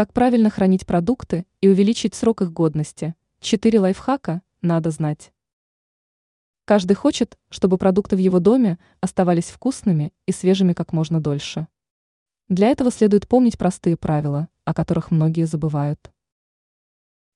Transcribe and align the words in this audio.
Как 0.00 0.14
правильно 0.14 0.48
хранить 0.48 0.86
продукты 0.86 1.44
и 1.60 1.68
увеличить 1.68 2.14
срок 2.14 2.40
их 2.40 2.54
годности? 2.54 3.14
Четыре 3.38 3.80
лайфхака 3.80 4.40
надо 4.62 4.90
знать. 4.90 5.30
Каждый 6.64 6.94
хочет, 6.94 7.38
чтобы 7.50 7.76
продукты 7.76 8.16
в 8.16 8.18
его 8.18 8.38
доме 8.40 8.78
оставались 9.02 9.50
вкусными 9.50 10.14
и 10.24 10.32
свежими 10.32 10.72
как 10.72 10.94
можно 10.94 11.20
дольше. 11.20 11.68
Для 12.48 12.68
этого 12.68 12.90
следует 12.90 13.28
помнить 13.28 13.58
простые 13.58 13.98
правила, 13.98 14.48
о 14.64 14.72
которых 14.72 15.10
многие 15.10 15.44
забывают. 15.44 16.10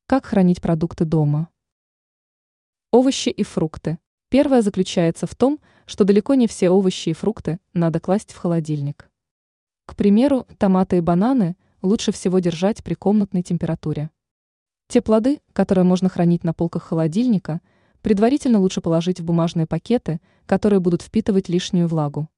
Как 0.06 0.24
хранить 0.24 0.62
продукты 0.62 1.04
дома? 1.04 1.50
Овощи 2.92 3.28
и 3.28 3.42
фрукты. 3.42 3.98
Первое 4.30 4.62
заключается 4.62 5.26
в 5.26 5.34
том, 5.34 5.60
что 5.84 6.04
далеко 6.04 6.32
не 6.32 6.46
все 6.46 6.70
овощи 6.70 7.10
и 7.10 7.12
фрукты 7.12 7.60
надо 7.74 8.00
класть 8.00 8.32
в 8.32 8.38
холодильник. 8.38 9.10
К 9.84 9.94
примеру, 9.94 10.46
томаты 10.56 10.96
и 10.96 11.00
бананы 11.02 11.58
лучше 11.84 12.12
всего 12.12 12.38
держать 12.38 12.82
при 12.82 12.94
комнатной 12.94 13.42
температуре. 13.42 14.10
Те 14.88 15.02
плоды, 15.02 15.40
которые 15.52 15.84
можно 15.84 16.08
хранить 16.08 16.42
на 16.42 16.54
полках 16.54 16.84
холодильника, 16.84 17.60
предварительно 18.00 18.58
лучше 18.58 18.80
положить 18.80 19.20
в 19.20 19.24
бумажные 19.24 19.66
пакеты, 19.66 20.20
которые 20.46 20.80
будут 20.80 21.02
впитывать 21.02 21.48
лишнюю 21.48 21.86
влагу. 21.86 22.28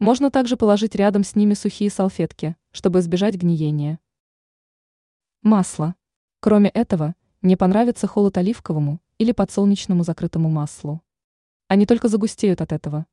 Можно 0.00 0.30
также 0.30 0.56
положить 0.58 0.94
рядом 0.94 1.24
с 1.24 1.34
ними 1.34 1.54
сухие 1.54 1.90
салфетки, 1.90 2.56
чтобы 2.72 2.98
избежать 3.00 3.36
гниения. 3.36 4.00
Масло. 5.42 5.94
Кроме 6.40 6.68
этого, 6.68 7.14
не 7.40 7.56
понравится 7.56 8.06
холод 8.06 8.36
оливковому 8.36 9.00
или 9.16 9.32
подсолнечному 9.32 10.04
закрытому 10.04 10.50
маслу. 10.50 11.00
Они 11.68 11.86
только 11.86 12.08
загустеют 12.08 12.60
от 12.60 12.72
этого. 12.72 13.06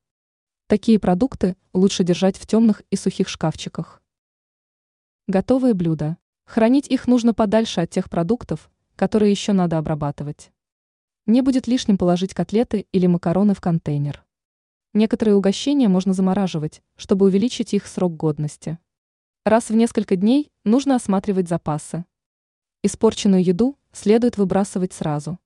Такие 0.67 0.99
продукты 0.99 1.55
лучше 1.73 2.03
держать 2.03 2.37
в 2.37 2.45
темных 2.45 2.83
и 2.89 2.97
сухих 2.97 3.29
шкафчиках. 3.29 4.00
Готовые 5.27 5.73
блюда. 5.73 6.17
Хранить 6.45 6.87
их 6.87 7.07
нужно 7.07 7.33
подальше 7.33 7.81
от 7.81 7.89
тех 7.89 8.09
продуктов, 8.09 8.71
которые 8.95 9.31
еще 9.31 9.53
надо 9.53 9.77
обрабатывать. 9.77 10.51
Не 11.27 11.41
будет 11.41 11.67
лишним 11.67 11.97
положить 11.97 12.33
котлеты 12.33 12.87
или 12.91 13.05
макароны 13.05 13.53
в 13.53 13.61
контейнер. 13.61 14.25
Некоторые 14.93 15.35
угощения 15.35 15.87
можно 15.87 16.13
замораживать, 16.13 16.81
чтобы 16.97 17.27
увеличить 17.27 17.73
их 17.73 17.85
срок 17.85 18.17
годности. 18.17 18.79
Раз 19.45 19.69
в 19.69 19.75
несколько 19.75 20.15
дней 20.15 20.51
нужно 20.65 20.95
осматривать 20.95 21.47
запасы. 21.47 22.03
Испорченную 22.83 23.43
еду 23.43 23.77
следует 23.91 24.37
выбрасывать 24.37 24.93
сразу. 24.93 25.39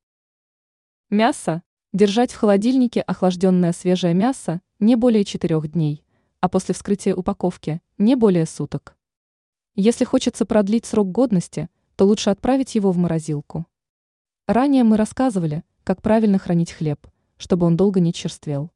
Мясо. 1.09 1.61
Держать 1.93 2.31
в 2.31 2.37
холодильнике 2.37 3.01
охлажденное 3.01 3.73
свежее 3.73 4.13
мясо 4.13 4.61
не 4.79 4.95
более 4.95 5.23
4 5.23 5.61
дней, 5.67 6.03
а 6.39 6.49
после 6.49 6.73
вскрытия 6.73 7.13
упаковки 7.13 7.81
не 7.97 8.15
более 8.15 8.45
суток. 8.45 8.97
Если 9.75 10.05
хочется 10.05 10.45
продлить 10.45 10.85
срок 10.85 11.11
годности, 11.11 11.69
то 11.97 12.05
лучше 12.05 12.29
отправить 12.29 12.75
его 12.75 12.91
в 12.91 12.97
морозилку. 12.97 13.65
Ранее 14.47 14.83
мы 14.85 14.95
рассказывали, 14.95 15.63
как 15.83 16.01
правильно 16.01 16.37
хранить 16.37 16.71
хлеб, 16.71 17.05
чтобы 17.37 17.65
он 17.65 17.75
долго 17.75 17.99
не 17.99 18.13
черствел. 18.13 18.71